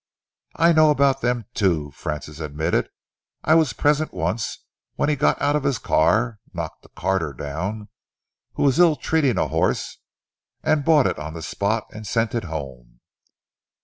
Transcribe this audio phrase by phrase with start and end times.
[0.55, 2.89] "I know about them, too," Francis admitted.
[3.43, 7.87] "I was present once when he got out of his car, knocked a carter down
[8.53, 9.99] who was ill treating a horse,
[10.63, 12.99] bought it on the spot and sent it home."